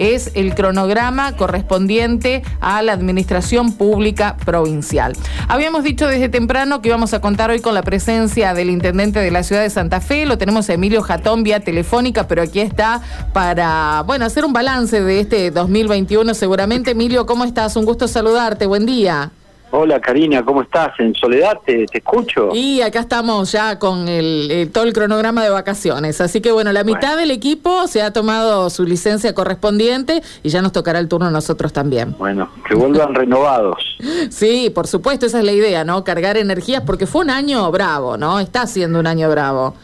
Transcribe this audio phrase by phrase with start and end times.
[0.00, 5.12] es el cronograma correspondiente a la administración pública provincial.
[5.46, 9.30] Habíamos dicho desde temprano que íbamos a contar hoy con la presencia del intendente de
[9.30, 13.02] la ciudad de Santa Fe, lo tenemos a Emilio Jatón vía telefónica, pero aquí está
[13.34, 16.92] para, bueno, hacer un balance de este 2021 seguramente.
[16.92, 17.76] Emilio, ¿cómo estás?
[17.76, 19.30] Un gusto saludarte, buen día.
[19.72, 20.98] Hola Karina, ¿cómo estás?
[20.98, 22.48] ¿En soledad te, escucho?
[22.52, 26.20] Y acá estamos ya con el, todo el cronograma de vacaciones.
[26.20, 30.60] Así que bueno, la mitad del equipo se ha tomado su licencia correspondiente y ya
[30.60, 32.16] nos tocará el turno a nosotros también.
[32.18, 33.96] Bueno, que vuelvan renovados.
[34.30, 36.02] Sí, por supuesto, esa es la idea, ¿no?
[36.02, 38.40] Cargar energías, porque fue un año bravo, ¿no?
[38.40, 39.74] Está siendo un año bravo.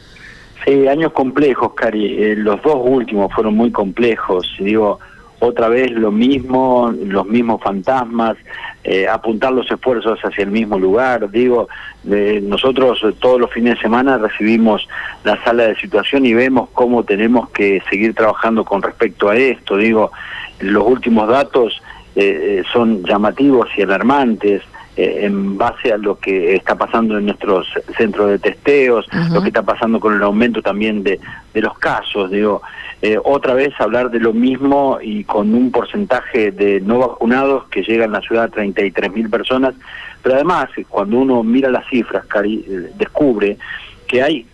[0.65, 2.25] Sí, años complejos, Cari.
[2.25, 4.49] Eh, los dos últimos fueron muy complejos.
[4.59, 4.99] Digo,
[5.39, 8.37] otra vez lo mismo, los mismos fantasmas,
[8.85, 11.31] eh, apuntar los esfuerzos hacia el mismo lugar.
[11.31, 11.69] Digo,
[12.05, 14.89] nosotros todos los fines de semana recibimos
[15.25, 19.77] la sala de situación y vemos cómo tenemos que seguir trabajando con respecto a esto.
[19.77, 20.13] Digo,
[20.61, 21.83] los últimos datos
[22.15, 24.63] eh, eh, son llamativos y alarmantes.
[24.97, 29.63] En base a lo que está pasando en nuestros centros de testeos, lo que está
[29.63, 31.21] pasando con el aumento también de,
[31.53, 32.63] de los casos, digo,
[33.03, 37.83] eh, otra vez hablar de lo mismo y con un porcentaje de no vacunados que
[37.83, 39.75] llega en la ciudad a 33 mil personas,
[40.23, 43.59] pero además cuando uno mira las cifras, Cari, eh, descubre
[44.07, 44.47] que hay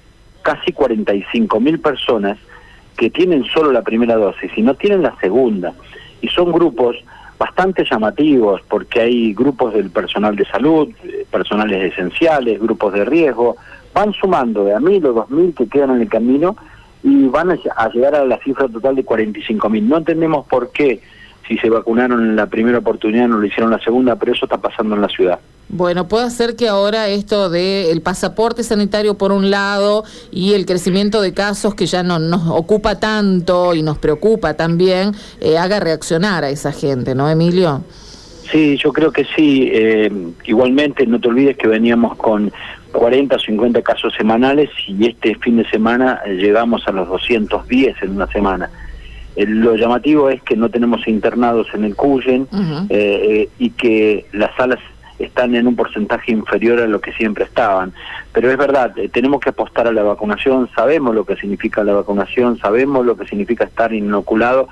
[0.42, 2.36] casi 45 mil personas
[2.96, 5.72] que tienen solo la primera dosis y no tienen la segunda,
[6.20, 6.96] y son grupos
[7.42, 10.88] bastante llamativos porque hay grupos del personal de salud,
[11.28, 13.56] personales esenciales, grupos de riesgo,
[13.92, 16.54] van sumando de a mil o dos mil que quedan en el camino
[17.02, 19.88] y van a llegar a la cifra total de 45 mil.
[19.88, 21.00] No entendemos por qué,
[21.46, 24.58] si se vacunaron en la primera oportunidad, no lo hicieron la segunda, pero eso está
[24.58, 25.38] pasando en la ciudad.
[25.68, 31.22] Bueno, puede ser que ahora esto del pasaporte sanitario por un lado y el crecimiento
[31.22, 36.44] de casos que ya no nos ocupa tanto y nos preocupa también, eh, haga reaccionar
[36.44, 37.82] a esa gente, ¿no, Emilio?
[38.50, 39.70] Sí, yo creo que sí.
[39.72, 40.12] Eh,
[40.44, 42.52] igualmente, no te olvides que veníamos con
[42.92, 48.10] 40 o 50 casos semanales y este fin de semana llegamos a los 210 en
[48.10, 48.68] una semana.
[49.36, 52.48] Eh, lo llamativo es que no tenemos internados en el Cuyen
[52.88, 54.78] eh, y que las salas
[55.18, 57.92] están en un porcentaje inferior a lo que siempre estaban.
[58.32, 62.58] Pero es verdad, tenemos que apostar a la vacunación, sabemos lo que significa la vacunación,
[62.58, 64.68] sabemos lo que significa estar inoculado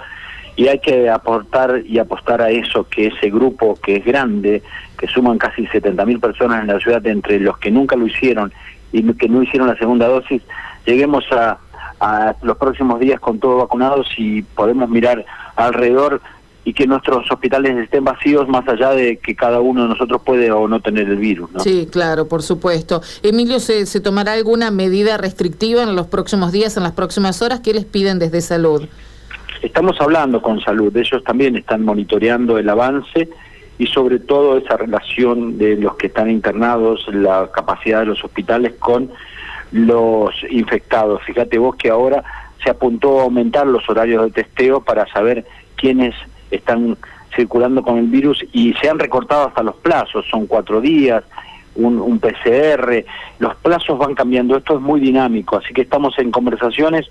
[0.57, 4.63] y hay que aportar y apostar a eso, que ese grupo que es grande,
[4.99, 8.53] que suman casi 70.000 personas en la ciudad, entre los que nunca lo hicieron
[8.93, 10.43] y que no hicieron la segunda dosis,
[10.85, 11.59] lleguemos a,
[12.43, 15.25] los próximos días con todos vacunados y podemos mirar
[15.57, 16.21] alrededor
[16.65, 20.51] y que nuestros hospitales estén vacíos más allá de que cada uno de nosotros puede
[20.53, 21.51] o no tener el virus.
[21.53, 21.61] ¿no?
[21.61, 23.03] Sí, claro, por supuesto.
[23.23, 27.61] Emilio, ¿se, ¿se tomará alguna medida restrictiva en los próximos días, en las próximas horas?
[27.61, 28.87] ¿Qué les piden desde salud?
[29.63, 33.29] Estamos hablando con salud, ellos también están monitoreando el avance
[33.79, 38.75] y sobre todo esa relación de los que están internados, la capacidad de los hospitales
[38.79, 39.11] con
[39.73, 41.23] los infectados.
[41.25, 42.25] Fíjate vos que ahora
[42.63, 46.15] se apuntó a aumentar los horarios de testeo para saber quiénes
[46.51, 46.97] están
[47.35, 51.23] circulando con el virus y se han recortado hasta los plazos, son cuatro días,
[51.77, 53.05] un, PCR,
[53.39, 57.09] los plazos van cambiando, esto es muy dinámico, así que estamos en conversaciones.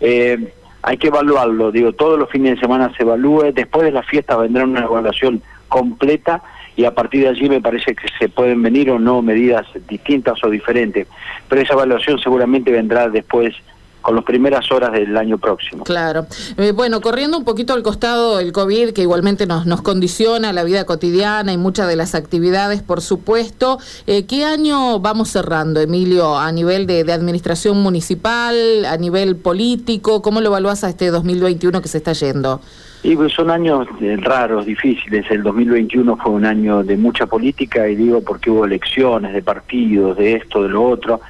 [0.00, 0.52] Eh,
[0.82, 4.36] hay que evaluarlo, digo, todos los fines de semana se evalúe, después de la fiesta
[4.36, 6.42] vendrá una evaluación completa
[6.76, 10.42] y a partir de allí me parece que se pueden venir o no medidas distintas
[10.44, 11.06] o diferentes,
[11.48, 13.54] pero esa evaluación seguramente vendrá después
[14.02, 15.84] con las primeras horas del año próximo.
[15.84, 16.26] Claro.
[16.58, 20.64] Eh, bueno, corriendo un poquito al costado el COVID, que igualmente nos, nos condiciona la
[20.64, 26.36] vida cotidiana y muchas de las actividades, por supuesto, eh, ¿qué año vamos cerrando, Emilio,
[26.36, 30.20] a nivel de, administración municipal, a nivel político?
[30.20, 32.60] ¿Cómo lo evalúas a este 2021 que se está yendo?
[33.04, 35.28] Y pues son años eh, raros, difíciles.
[35.28, 40.16] El 2021 fue un año de mucha política y digo porque hubo elecciones de partidos,
[40.16, 41.20] de esto, de lo otro.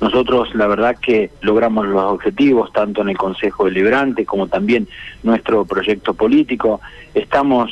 [0.00, 4.88] Nosotros la verdad que logramos los objetivos tanto en el Consejo Deliberante como también
[5.22, 6.80] nuestro proyecto político.
[7.14, 7.70] Estamos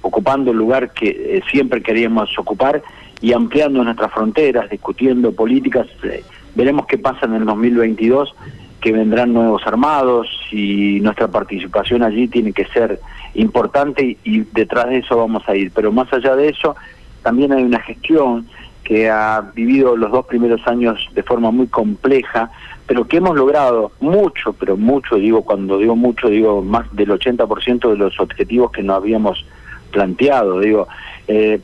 [0.00, 2.82] ocupando el lugar que eh, siempre queríamos ocupar
[3.20, 5.86] y ampliando nuestras fronteras, discutiendo políticas.
[6.02, 6.24] Eh,
[6.54, 8.34] veremos qué pasa en el 2022,
[8.80, 13.00] que vendrán nuevos armados y nuestra participación allí tiene que ser
[13.34, 15.72] importante y detrás de eso vamos a ir.
[15.74, 16.76] Pero más allá de eso,
[17.22, 18.46] también hay una gestión
[18.84, 22.50] que ha vivido los dos primeros años de forma muy compleja,
[22.86, 27.90] pero que hemos logrado mucho, pero mucho, digo, cuando digo mucho, digo más del 80%
[27.90, 29.44] de los objetivos que nos habíamos
[29.90, 30.60] planteado.
[30.60, 30.86] Digo,
[31.26, 31.60] eh,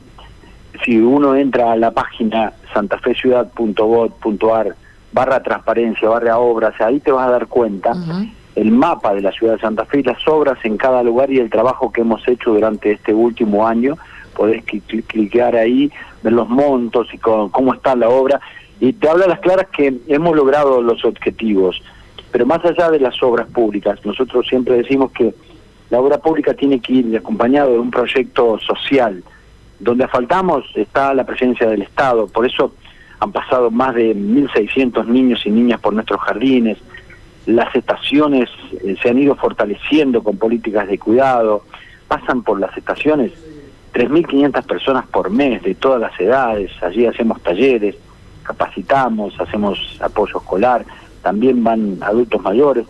[0.83, 4.75] si uno entra a la página santafeciudad.gov.ar
[5.13, 7.93] barra transparencia, barra obras, ahí te vas a dar cuenta
[8.55, 11.49] el mapa de la ciudad de Santa Fe, las obras en cada lugar y el
[11.49, 13.97] trabajo que hemos hecho durante este último año.
[14.35, 18.39] Podés cliquear ahí, ver los montos y cómo está la obra.
[18.79, 21.81] Y te habla a las claras que hemos logrado los objetivos.
[22.31, 25.33] Pero más allá de las obras públicas, nosotros siempre decimos que
[25.89, 29.23] la obra pública tiene que ir acompañado de un proyecto social.
[29.79, 32.27] Donde faltamos está la presencia del Estado.
[32.27, 32.73] Por eso
[33.23, 36.77] han pasado más de 1.600 niños y niñas por nuestros jardines
[37.45, 38.49] las estaciones
[38.83, 41.63] eh, se han ido fortaleciendo con políticas de cuidado,
[42.07, 43.31] pasan por las estaciones
[43.93, 47.95] 3.500 personas por mes de todas las edades, allí hacemos talleres,
[48.43, 50.85] capacitamos, hacemos apoyo escolar,
[51.21, 52.85] también van adultos mayores.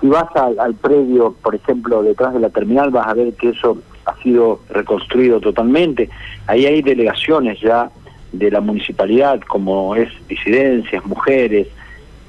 [0.00, 3.50] Si vas al, al predio, por ejemplo, detrás de la terminal, vas a ver que
[3.50, 6.08] eso ha sido reconstruido totalmente.
[6.46, 7.90] Ahí hay delegaciones ya
[8.32, 11.68] de la municipalidad, como es disidencias, mujeres,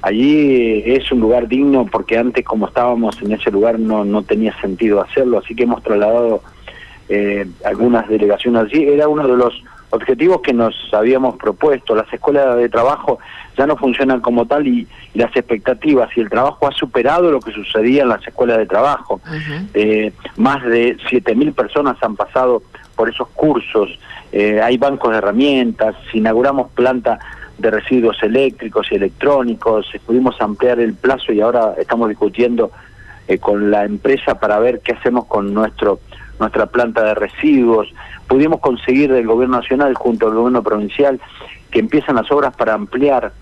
[0.02, 4.58] allí es un lugar digno porque antes como estábamos en ese lugar no, no tenía
[4.60, 6.42] sentido hacerlo, así que hemos trasladado
[7.08, 8.84] eh, algunas delegaciones allí.
[8.84, 11.94] Era uno de los objetivos que nos habíamos propuesto.
[11.94, 13.18] Las escuelas de trabajo
[13.58, 17.50] ya no funcionan como tal y, las expectativas y el trabajo ha superado lo que
[17.50, 19.20] sucedía en las escuelas de trabajo.
[19.74, 22.62] Eh, más de 7.000 personas han pasado
[23.00, 23.98] por esos cursos,
[24.30, 27.18] eh, hay bancos de herramientas, inauguramos planta
[27.56, 32.72] de residuos eléctricos y electrónicos, pudimos ampliar el plazo y ahora estamos discutiendo
[33.26, 36.00] eh, con la empresa para ver qué hacemos con nuestro
[36.38, 37.88] nuestra planta de residuos.
[38.28, 41.18] Pudimos conseguir del gobierno nacional junto al gobierno provincial
[41.70, 43.32] que empiezan las obras para ampliar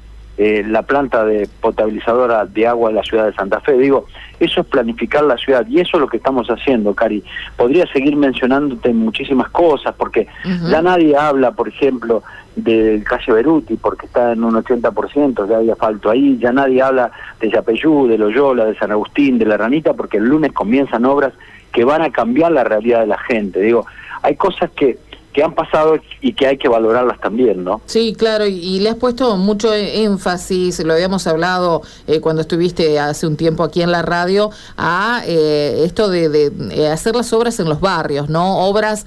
[0.41, 3.73] eh, la planta de potabilizadora de agua de la ciudad de Santa Fe.
[3.73, 4.07] Digo,
[4.39, 7.25] eso es planificar la ciudad y eso es lo que estamos haciendo, Cari.
[7.57, 10.29] Podría seguir mencionándote muchísimas cosas porque
[10.71, 12.23] ya nadie habla, por ejemplo,
[12.55, 17.11] del calle Beruti porque está en un 80%, ya hay asfalto ahí, ya nadie habla
[17.41, 21.33] de Yapeyú, de Loyola, de San Agustín, de La Ranita, porque el lunes comienzan obras
[21.73, 23.61] que van a cambiar la realidad de la gente.
[23.61, 23.87] Digo,
[24.23, 24.99] hay cosas que
[25.33, 27.81] que han pasado y que hay que valorarlas también, ¿no?
[27.87, 32.99] Sí, claro, y, le has puesto mucho e-, énfasis, lo habíamos hablado eh, cuando estuviste
[32.99, 37.61] hace un tiempo aquí en la radio, a eh, esto de, eh, hacer las obras
[37.61, 38.59] en los barrios, ¿no?
[38.67, 39.05] Obras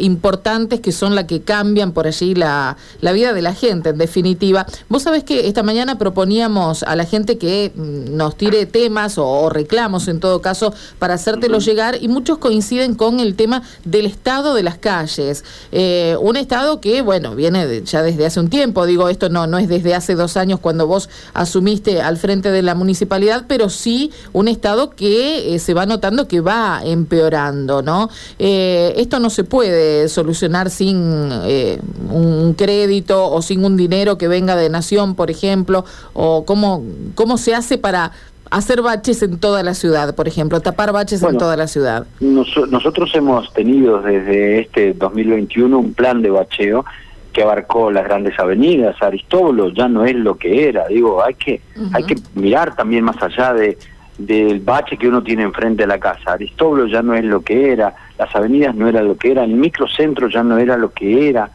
[0.00, 3.98] importantes que son las que cambian por allí la, la vida de la gente, en
[3.98, 4.66] definitiva.
[4.88, 9.48] Vos sabés que esta mañana proponíamos a la gente que mm, nos tire temas o,
[9.50, 14.54] reclamos, en todo caso, para hacértelo llegar, y muchos coinciden con el tema del estado
[14.54, 15.44] de las calles.
[15.72, 19.58] Eh, un Estado que, bueno, viene ya desde hace un tiempo, digo, esto no, no
[19.58, 24.10] es desde hace dos años cuando vos asumiste al frente de la municipalidad, pero sí
[24.32, 28.10] un Estado que eh, se va notando que va empeorando, ¿no?
[28.38, 34.56] Eh, esto no se puede solucionar sin un crédito o sin un dinero que venga
[34.56, 36.82] de Nación, por ejemplo, o cómo,
[37.14, 38.12] cómo se hace para
[38.50, 42.06] hacer baches en toda la ciudad, por ejemplo, tapar baches en toda la ciudad?
[42.20, 46.84] nosotros hemos tenido desde este 2021 un plan de bacheo
[47.32, 48.96] que abarcó las grandes avenidas.
[49.02, 51.60] Aristóbulo ya no es lo que era, digo, hay que
[51.92, 53.76] hay que mirar también más allá de
[54.18, 56.32] del bache que uno tiene enfrente de la casa.
[56.32, 59.52] Aristóbulo ya no es lo que era, las avenidas no era lo que era, el
[59.52, 61.50] microcentro ya no era lo que era,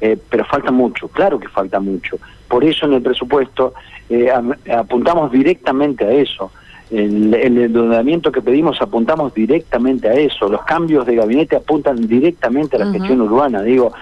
[0.00, 2.18] eh, pero falta mucho, claro que falta mucho.
[2.48, 3.74] Por eso en el presupuesto
[4.08, 4.28] eh,
[4.72, 6.50] apuntamos directamente a eso.
[6.90, 10.48] El, el endeudamiento que pedimos apuntamos directamente a eso.
[10.48, 13.62] Los cambios de gabinete apuntan directamente a la gestión urbana.
[13.62, 13.92] Digo,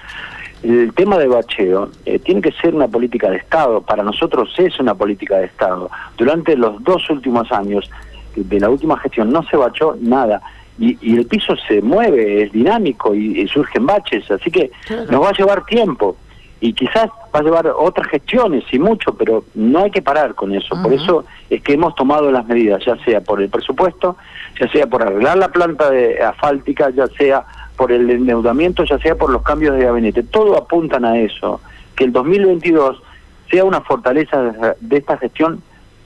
[0.64, 3.82] el tema de bacheo eh, tiene que ser una política de Estado.
[3.82, 5.90] Para nosotros es una política de Estado.
[6.16, 7.90] Durante los dos últimos años
[8.34, 10.40] de la última gestión no se bachó nada.
[10.78, 14.28] Y, el piso se mueve, es dinámico y, surgen baches.
[14.30, 14.70] Así que
[15.10, 16.16] nos va a llevar tiempo
[16.64, 20.54] y quizás va a llevar otras gestiones y mucho, pero no hay que parar con
[20.54, 20.74] eso.
[20.82, 24.16] Por eso es que hemos tomado las medidas, ya sea por el presupuesto,
[24.58, 27.44] ya sea por arreglar la planta de asfáltica, ya sea
[27.76, 30.22] por el endeudamiento, ya sea por los cambios de gabinete.
[30.22, 31.60] Todo apuntan a eso,
[31.96, 33.02] que el 2022
[33.50, 35.60] sea una fortaleza de esta gestión,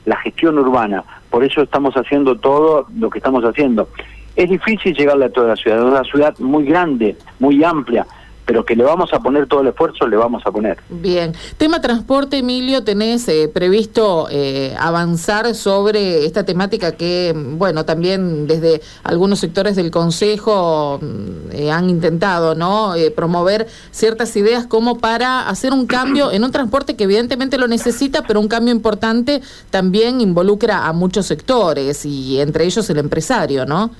[0.06, 1.04] la gestión urbana.
[1.30, 3.90] Por eso estamos haciendo todo lo que estamos haciendo.
[4.34, 8.08] Es difícil llegarle a toda la ciudad, es una ciudad muy grande, muy amplia,
[8.48, 10.78] pero que le vamos a poner todo el esfuerzo, le vamos a poner.
[10.88, 11.34] Bien.
[11.58, 18.80] Tema transporte, Emilio, ¿tenés eh, previsto eh, avanzar sobre esta temática que, bueno, también desde
[19.04, 22.94] algunos sectores del Consejo mm, eh, han intentado, ¿no?
[23.14, 28.22] promover ciertas ideas como para hacer un cambio en un transporte que evidentemente lo necesita,
[28.26, 33.90] pero un cambio importante también involucra a muchos sectores y entre ellos el empresario, ¿no?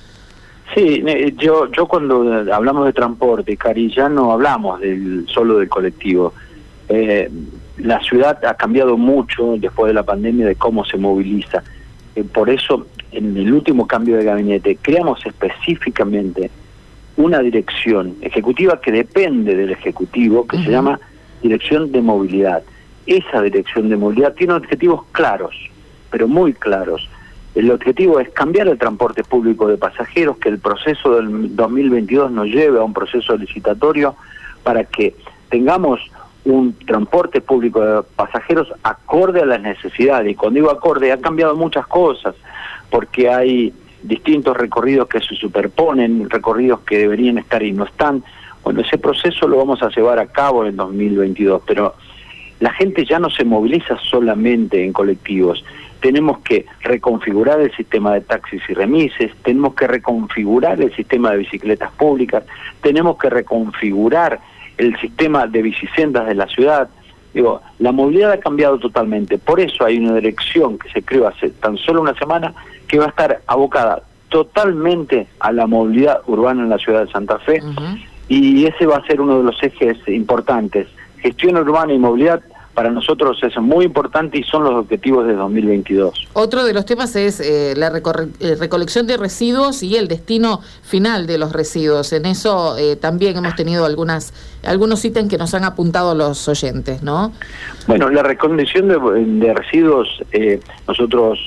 [0.75, 1.03] Sí,
[1.37, 6.33] yo, yo cuando hablamos de transporte, Cari, ya no hablamos del, solo del colectivo.
[6.87, 7.29] Eh,
[7.77, 11.63] la ciudad ha cambiado mucho después de la pandemia de cómo se moviliza.
[12.15, 16.51] eh, por eso en el último cambio de gabinete creamos específicamente
[17.17, 20.99] una dirección ejecutiva que depende del Ejecutivo, que se llama
[21.41, 22.63] Dirección de Movilidad.
[23.05, 25.53] Esa Dirección de Movilidad tiene objetivos claros,
[26.11, 27.09] pero muy claros.
[27.55, 32.47] El objetivo es cambiar el transporte público de pasajeros, que el proceso del 2022 nos
[32.47, 34.15] lleve a un proceso licitatorio
[34.63, 35.15] para que
[35.49, 35.99] tengamos
[36.45, 40.31] un transporte público de pasajeros acorde a las necesidades.
[40.31, 42.35] Y cuando digo acorde, han cambiado muchas cosas,
[42.89, 48.23] porque hay distintos recorridos que se superponen, recorridos que deberían estar y no están.
[48.63, 51.95] Bueno, ese proceso lo vamos a llevar a cabo en 2022, pero
[52.59, 55.63] la gente ya no se moviliza solamente en colectivos.
[56.01, 61.37] Tenemos que reconfigurar el sistema de taxis y remises, tenemos que reconfigurar el sistema de
[61.37, 62.43] bicicletas públicas,
[62.81, 64.39] tenemos que reconfigurar
[64.77, 66.89] el sistema de bicisendas de la ciudad.
[67.33, 69.37] Digo, la movilidad ha cambiado totalmente.
[69.37, 72.53] Por eso hay una dirección que se creó hace tan solo una semana
[72.87, 77.39] que va a estar abocada totalmente a la movilidad urbana en la ciudad de Santa
[77.39, 77.61] Fe.
[78.29, 80.87] Y ese va a ser uno de los ejes importantes.
[81.17, 82.41] Gestión urbana y movilidad
[82.73, 86.27] para nosotros es muy importante y son los objetivos de 2022.
[86.33, 91.27] Otro de los temas es eh, la eh, recolección de residuos y el destino final
[91.27, 92.13] de los residuos.
[92.13, 94.33] En eso eh, también hemos tenido algunas
[94.65, 97.31] algunos ítems que nos han apuntado los oyentes, ¿no?
[97.87, 100.21] Bueno, la recolección de, residuos,
[100.85, 101.39] nosotros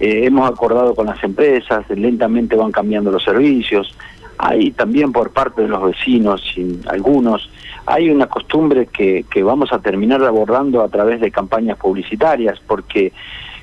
[0.00, 3.94] hemos acordado con las empresas, lentamente van cambiando los servicios.
[4.38, 6.42] Hay también por parte de los vecinos,
[6.86, 7.50] algunos,
[7.86, 13.12] hay una costumbre que, que vamos a terminar abordando a través de campañas publicitarias, porque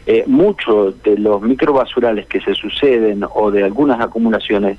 [0.08, 4.78] eh, muchos de los microbasurales que se suceden o de algunas acumulaciones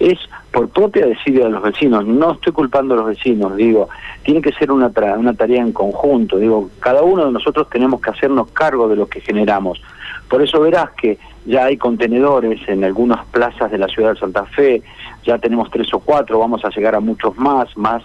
[0.00, 0.18] es
[0.50, 2.04] por propia desidia de los vecinos.
[2.06, 3.88] No estoy culpando a los vecinos, digo,
[4.24, 6.38] tiene que ser una, una tarea en conjunto.
[6.38, 9.80] Digo, cada uno de nosotros tenemos que hacernos cargo de lo que generamos.
[10.28, 14.44] Por eso verás que ya hay contenedores en algunas plazas de la ciudad de Santa
[14.46, 14.82] Fe,
[15.24, 18.02] ya tenemos tres o cuatro, vamos a llegar a muchos más, más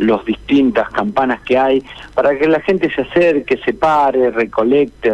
[0.00, 1.82] las distintas campanas que hay,
[2.14, 5.12] para que la gente se acerque, se pare, recolecte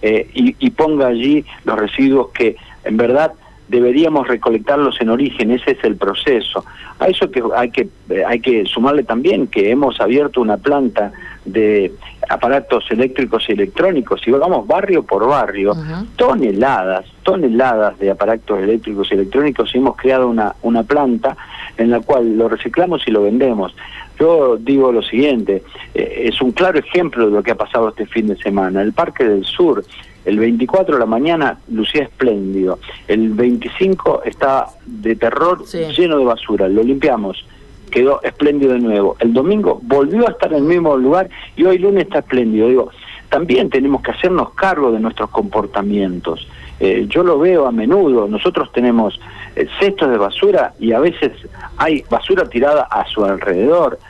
[0.00, 3.32] eh, y, ponga allí los residuos que en verdad
[3.68, 6.64] deberíamos recolectarlos en origen, ese es el proceso.
[6.98, 11.12] A eso que hay que eh, hay que sumarle también que hemos abierto una planta
[11.44, 11.92] de
[12.28, 15.74] aparatos eléctricos y electrónicos y vamos barrio por barrio,
[16.16, 21.36] toneladas, toneladas de aparatos eléctricos y electrónicos y hemos creado una, una planta
[21.76, 23.74] en la cual lo reciclamos y lo vendemos.
[24.18, 25.62] Yo digo lo siguiente,
[25.94, 28.82] eh, es un claro ejemplo de lo que ha pasado este fin de semana.
[28.82, 29.84] El Parque del Sur,
[30.24, 32.78] el 24 de la mañana lucía espléndido,
[33.08, 37.44] el 25 estaba de terror lleno de basura, lo limpiamos
[37.92, 39.16] quedó espléndido de nuevo.
[39.20, 42.66] El domingo volvió a estar en el mismo lugar y hoy lunes está espléndido.
[42.66, 42.90] Digo,
[43.28, 46.48] también tenemos que hacernos cargo de nuestros comportamientos.
[46.84, 49.20] Eh, yo lo veo a menudo, nosotros tenemos
[49.54, 51.30] eh, cestos de basura y a veces
[51.76, 54.00] hay basura tirada a su alrededor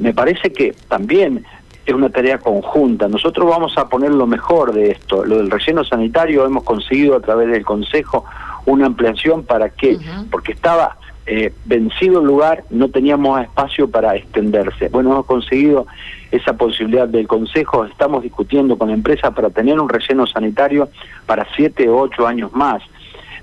[0.00, 1.44] me parece que también
[1.84, 3.08] es una tarea conjunta.
[3.08, 5.24] Nosotros vamos a poner lo mejor de esto.
[5.24, 8.24] Lo del relleno sanitario hemos conseguido a través del Consejo
[8.66, 9.98] una ampliación para que,
[10.30, 10.96] porque estaba
[11.32, 14.88] eh, vencido el lugar, no teníamos espacio para extenderse.
[14.88, 15.86] Bueno, hemos conseguido
[16.32, 20.88] esa posibilidad del Consejo, estamos discutiendo con la empresa para tener un relleno sanitario
[21.26, 22.82] para siete o ocho años más.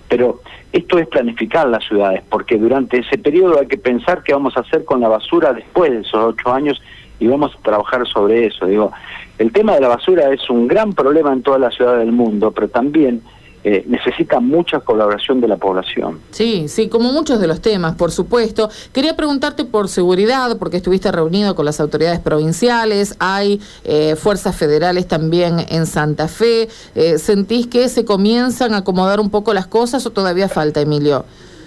[0.10, 0.42] Pero
[0.74, 4.60] esto es planificar las ciudades, porque durante ese periodo hay que pensar qué vamos a
[4.60, 6.82] hacer con la basura después de esos ocho años
[7.22, 8.66] y vamos a trabajar sobre eso.
[8.66, 8.92] Digo,
[9.40, 12.52] el tema de la basura es un gran problema en toda la ciudad del mundo,
[12.52, 13.22] pero también
[13.64, 16.20] eh, necesita mucha colaboración de la población.
[16.32, 18.70] Sí, sí, como muchos de los temas, por supuesto.
[18.94, 25.08] Quería preguntarte por seguridad, porque estuviste reunido con las autoridades provinciales, hay eh, fuerzas federales
[25.08, 26.70] también en Santa Fe.
[26.96, 31.26] Eh, ¿Sentís que se comienzan a acomodar un poco las cosas o todavía falta, Emilio?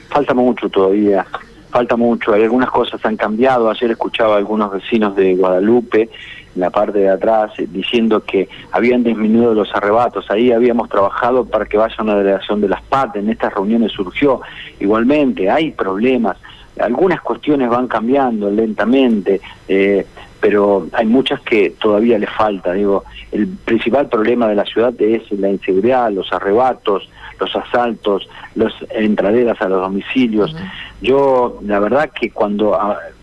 [0.09, 1.27] Falta mucho todavía,
[1.71, 2.33] falta mucho.
[2.33, 3.69] Hay algunas cosas han cambiado.
[3.69, 6.09] Ayer escuchaba a algunos vecinos de Guadalupe
[6.57, 10.31] la parte de atrás, diciendo que habían disminuido los arrebatos.
[10.31, 14.41] Ahí habíamos trabajado para que vaya una delegación de las PAT, en estas reuniones surgió.
[14.79, 16.37] Igualmente, hay problemas,
[16.79, 20.07] algunas cuestiones van cambiando lentamente, eh,
[20.41, 22.73] pero hay muchas que todavía le falta.
[22.73, 28.73] Digo, el principal problema de la ciudad es la inseguridad, los arrebatos, los asaltos, las
[28.91, 30.55] entraderas a los domicilios.
[31.01, 32.79] Yo, la verdad que cuando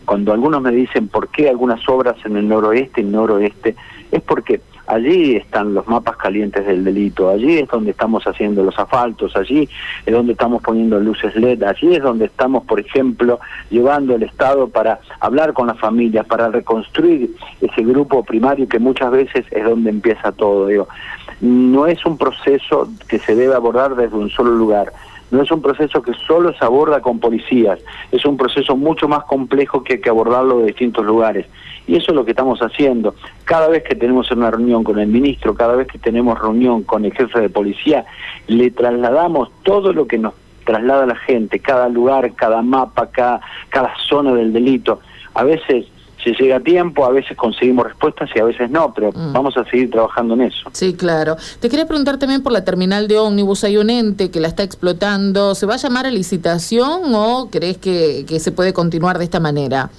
[0.07, 3.75] cuando algunos me dicen por qué algunas obras en el noroeste y noroeste,
[4.09, 8.79] es porque allí están los mapas calientes del delito, allí es donde estamos haciendo los
[8.79, 9.67] asfaltos, allí
[10.05, 14.69] es donde estamos poniendo luces LED, allí es donde estamos, por ejemplo, llevando el Estado
[14.69, 19.89] para hablar con las familias, para reconstruir ese grupo primario que muchas veces es donde
[19.89, 20.69] empieza todo.
[21.41, 24.93] No es un proceso que se debe abordar desde un solo lugar
[25.31, 27.79] no es un proceso que solo se aborda con policías,
[28.11, 31.45] es un proceso mucho más complejo que hay que abordarlo de distintos lugares.
[31.85, 33.15] Y eso es lo que estamos haciendo.
[33.45, 37.05] Cada vez que tenemos una reunión con el ministro, cada vez que tenemos reunión con
[37.05, 38.05] el jefe de policía,
[38.47, 40.33] le trasladamos todo lo que nos
[40.65, 44.99] traslada la gente, cada lugar, cada mapa, cada, cada zona del delito.
[45.33, 45.85] A veces
[46.27, 49.33] se llega a tiempo, a veces conseguimos respuestas y a veces no, pero mm.
[49.33, 50.69] vamos a seguir trabajando en eso.
[50.73, 51.37] Sí, claro.
[51.59, 54.63] Te quería preguntar también por la terminal de ómnibus, hay un ente que la está
[54.63, 59.23] explotando, ¿se va a llamar a licitación o crees que, que se puede continuar de
[59.23, 59.89] esta manera?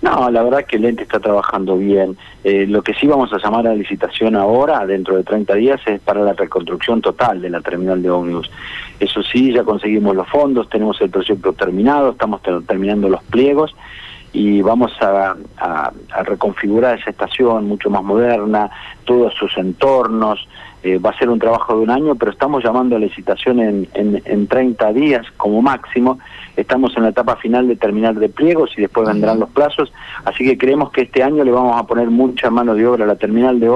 [0.00, 2.16] No, la verdad que el ente está trabajando bien.
[2.44, 6.00] Eh, lo que sí vamos a llamar a licitación ahora, dentro de 30 días, es
[6.00, 8.48] para la reconstrucción total de la terminal de ómnibus.
[9.00, 13.74] Eso sí, ya conseguimos los fondos, tenemos el proyecto terminado, estamos terminando los pliegos
[14.32, 15.34] y vamos a,
[16.24, 18.70] reconfigurar esa estación mucho más moderna,
[19.04, 20.46] todos sus entornos.
[20.82, 23.88] Eh, va a ser un trabajo de un año, pero estamos llamando a licitación en,
[23.94, 26.18] en, en 30 días como máximo
[26.58, 29.92] estamos en la etapa final de terminar de pliegos y después vendrán los plazos,
[30.24, 33.06] así que creemos que este año le vamos a poner mucha mano de obra a
[33.06, 33.70] la terminal de,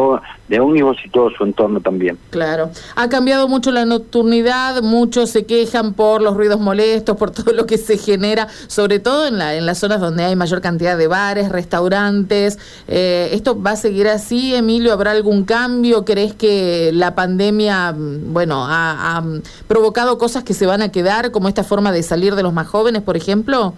[0.49, 2.19] de ómnibus y todo su entorno también.
[2.31, 7.53] Claro, ha cambiado mucho la nocturnidad, muchos se quejan por los ruidos molestos, por todo
[7.53, 10.99] lo que se genera, sobre todo en, la, en las zonas donde hay mayor cantidad
[10.99, 12.59] de bares, restaurantes.
[12.89, 14.93] Eh, ¿Esto va a seguir así, Emilio?
[14.93, 16.05] ¿Habrá algún cambio?
[16.05, 19.25] ¿Crees que la pandemia, mm, bueno, ha, ha
[19.69, 22.72] provocado cosas que se van a quedar, como esta forma de salir de los más
[22.73, 23.75] jóvenes, por ejemplo?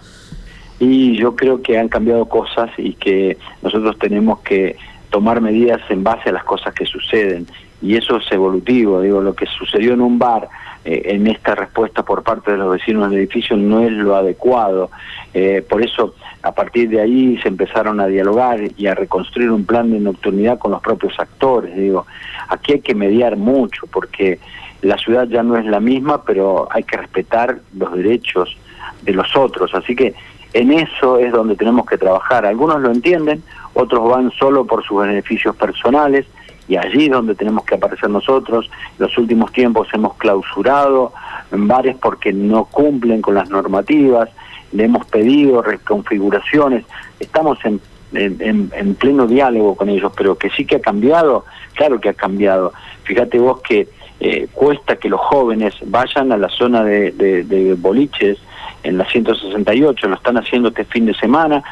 [0.79, 4.77] Y yo creo que han cambiado cosas y que nosotros tenemos que
[5.09, 7.45] tomar medidas en base a las cosas que suceden.
[7.81, 10.47] Y eso es evolutivo, digo, lo que sucedió en un bar
[10.85, 14.89] eh, en esta respuesta por parte de los vecinos del edificio no es lo adecuado.
[15.33, 19.65] Eh, por eso, a partir de ahí se empezaron a dialogar y a reconstruir un
[19.65, 21.75] plan de nocturnidad con los propios actores.
[21.75, 22.05] Digo,
[22.47, 24.39] aquí hay que mediar mucho porque
[24.81, 28.55] la ciudad ya no es la misma, pero hay que respetar los derechos
[29.01, 29.73] de los otros.
[29.73, 30.13] Así que
[30.53, 32.45] en eso es donde tenemos que trabajar.
[32.45, 36.25] Algunos lo entienden, otros van solo por sus beneficios personales
[36.67, 38.69] y allí es donde tenemos que aparecer nosotros.
[38.97, 41.11] En los últimos tiempos hemos clausurado
[41.51, 44.29] en bares porque no cumplen con las normativas,
[44.71, 46.85] le hemos pedido reconfiguraciones,
[47.19, 47.81] estamos en,
[48.13, 52.73] en, pleno diálogo con ellos, pero que sí que ha cambiado, claro que ha cambiado.
[53.03, 53.89] Fíjate vos que
[54.21, 58.39] eh, cuesta que los jóvenes vayan a la zona de, de boliches,
[58.85, 61.63] en la 168, lo están haciendo este fin de semana,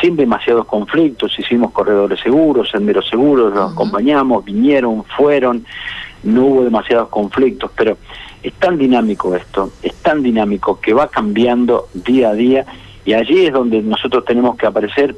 [0.00, 5.64] sin demasiados conflictos, hicimos corredores seguros, senderos seguros, los acompañamos, vinieron, fueron,
[6.22, 7.98] no hubo demasiados conflictos, pero
[8.42, 12.64] es tan dinámico esto, es tan dinámico que va cambiando día a día
[13.04, 15.16] y allí es donde nosotros tenemos que aparecer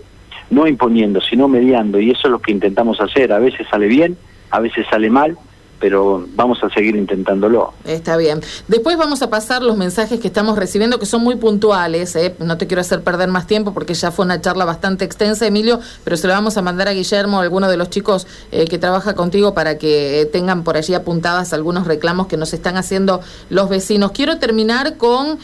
[0.50, 4.16] no imponiendo, sino mediando y eso es lo que intentamos hacer, a veces sale bien,
[4.50, 5.36] a veces sale mal,
[5.82, 7.74] pero vamos a seguir intentándolo.
[7.84, 8.40] Está bien.
[8.68, 12.14] Después vamos a pasar los mensajes que estamos recibiendo, que son muy puntuales.
[12.14, 12.36] ¿eh?
[12.38, 15.80] No te quiero hacer perder más tiempo porque ya fue una charla bastante extensa, Emilio,
[16.04, 18.78] pero se lo vamos a mandar a Guillermo, a alguno de los chicos eh, que
[18.78, 23.20] trabaja contigo, para que eh, tengan por allí apuntadas algunos reclamos que nos están haciendo
[23.50, 24.12] los vecinos.
[24.12, 25.40] Quiero terminar con,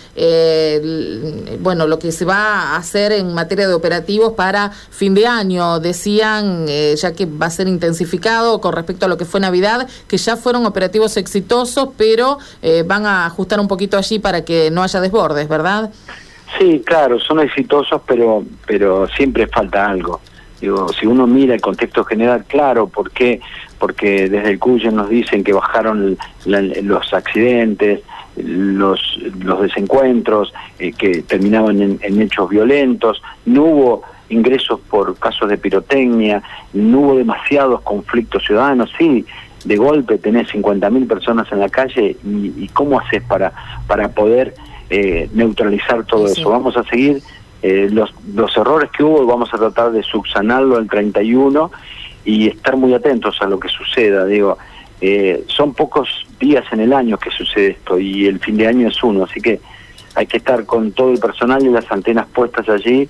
[1.58, 5.80] bueno, lo que se va a hacer en materia de operativos para fin de año.
[5.80, 10.16] Decían, ya que va a ser intensificado con respecto a lo que fue Navidad, que
[10.27, 14.70] ya ya fueron operativos exitosos, pero eh, van a ajustar un poquito allí para que
[14.70, 15.90] no haya desbordes, ¿verdad?
[16.58, 20.20] Sí, claro, son exitosos, pero, pero siempre falta algo.
[20.60, 23.40] Digo, si uno mira el contexto general, claro, ¿por qué?
[23.78, 28.00] Porque desde el Cuyo nos dicen que bajaron los accidentes,
[28.36, 29.00] los,
[29.40, 36.42] los desencuentros, eh, que terminaban en, hechos violentos, no hubo ingresos por casos de pirotecnia,
[36.74, 39.24] no hubo demasiados conflictos ciudadanos, sí,
[39.64, 43.52] de golpe tenés 50.000 personas en la calle y, cómo haces para,
[43.86, 44.54] para poder
[44.90, 46.50] eh, neutralizar todo eso.
[46.50, 47.22] Vamos a seguir
[47.62, 51.70] eh, los, los errores que hubo, vamos a tratar de subsanarlo el 31
[52.24, 54.24] y estar muy atentos a lo que suceda.
[54.26, 54.58] Digo,
[55.00, 58.88] eh, son pocos días en el año que sucede esto y el fin de año
[58.88, 59.60] es uno, así que
[60.14, 63.08] hay que estar con todo el personal y las antenas puestas allí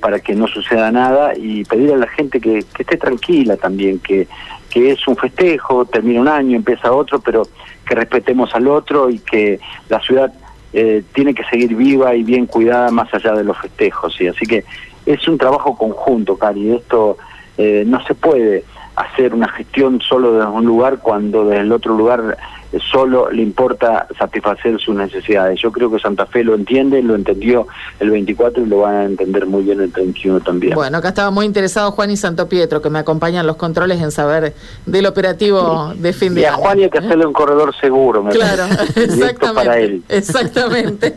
[0.00, 4.28] para que no suceda nada y pedir a la gente que, esté tranquila también, que
[4.70, 7.42] que es un festejo, termina un año, empieza otro, pero
[7.86, 10.32] que respetemos al otro y que la ciudad
[10.72, 14.14] eh, tiene que seguir viva y bien cuidada más allá de los festejos.
[14.14, 14.28] ¿sí?
[14.28, 14.64] Así que
[15.04, 17.18] es un trabajo conjunto, Cari, esto
[17.58, 18.64] eh, no se puede
[18.94, 22.36] hacer una gestión solo desde un lugar cuando desde el otro lugar
[22.78, 25.60] solo le importa satisfacer sus necesidades.
[25.60, 27.66] Yo creo que Santa Fe lo entiende, lo entendió
[27.98, 30.74] el 24 y lo van a entender muy bien el 31 también.
[30.74, 34.12] Bueno, acá estaba muy interesado Juan y Santo Pietro, que me acompañan los controles en
[34.12, 34.54] saber
[34.86, 38.30] del operativo de fin de y a Juan hay que hacerle un corredor seguro, me
[38.30, 38.64] Claro,
[38.96, 39.54] exactamente.
[39.54, 40.02] para él.
[40.08, 41.16] Exactamente.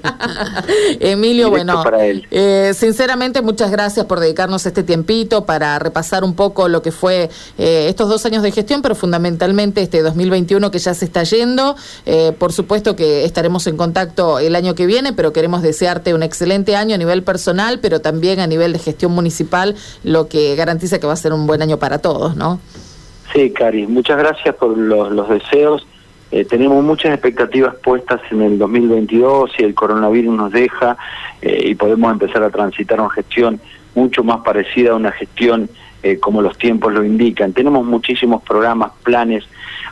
[0.99, 1.83] Emilio, bueno,
[2.31, 7.29] Eh, sinceramente muchas gracias por dedicarnos este tiempito para repasar un poco lo que fue
[7.57, 11.42] eh, estos dos años de gestión, pero fundamentalmente este 2021 que ya se está yendo
[12.05, 16.23] eh, por supuesto que estaremos en contacto el año que viene, pero queremos desearte un
[16.23, 20.99] excelente año a nivel personal, pero también a nivel de gestión municipal, lo que garantiza
[20.99, 22.59] que va a ser un buen año para todos, ¿no?
[23.33, 25.85] Sí, Cari, muchas gracias por los, deseos.
[26.31, 30.97] Eh, tenemos muchas expectativas puestas en el 2022 si el coronavirus nos deja
[31.41, 33.59] eh, y podemos empezar a transitar una gestión
[33.95, 35.69] mucho más parecida a una gestión
[36.19, 37.53] como los tiempos lo indican.
[37.53, 39.45] Tenemos muchísimos programas, planes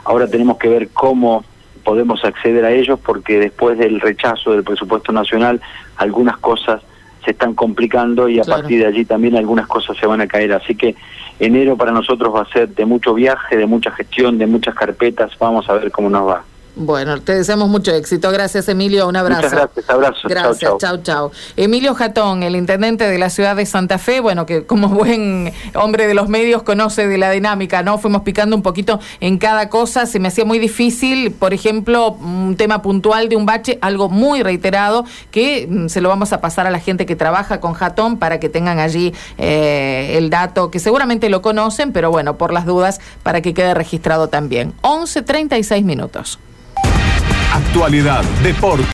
[0.03, 1.43] Ahora tenemos que ver cómo
[1.83, 5.61] podemos acceder a ellos porque después del rechazo del presupuesto nacional
[5.97, 6.81] algunas cosas
[7.23, 10.53] se están complicando y a partir de allí también algunas cosas se van a caer.
[10.53, 10.95] Así que
[11.39, 15.31] enero para nosotros va a ser de mucho viaje, de mucha gestión, de muchas carpetas.
[15.39, 16.43] Vamos a ver cómo nos va.
[16.75, 18.31] Bueno, te deseamos mucho éxito.
[18.31, 19.07] Gracias, Emilio.
[19.07, 19.41] Un abrazo.
[19.41, 20.27] Muchas gracias, abrazo.
[20.27, 21.31] Gracias, chau, chau.
[21.57, 26.07] Emilio Jatón, el intendente de la ciudad de Santa Fe, bueno, que como buen hombre
[26.07, 27.97] de los medios conoce de la dinámica, ¿no?
[27.97, 30.05] Fuimos picando un poquito en cada cosa.
[30.05, 34.41] Se me hacía muy difícil, por ejemplo, un tema puntual de un bache, algo muy
[34.41, 38.17] reiterado, que mm, se lo vamos a pasar a la gente que trabaja con Jatón
[38.17, 42.65] para que tengan allí eh, el dato, que seguramente lo conocen, pero bueno, por las
[42.65, 44.73] dudas, para que quede registrado también.
[44.83, 46.39] 11.36 minutos.
[47.53, 48.85] Actualidad, deporte.